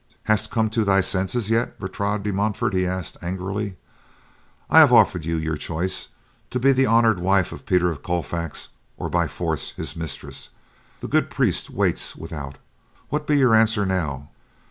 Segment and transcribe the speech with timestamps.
[0.23, 3.75] "Hast come to thy senses yet, Bertrade de Montfort?" he asked angrily.
[4.67, 6.07] "I have offered you your choice;
[6.49, 10.49] to be the honored wife of Peter of Colfax, or, by force, his mistress.
[11.01, 12.57] The good priest waits without,
[13.09, 14.29] what be your answer now?"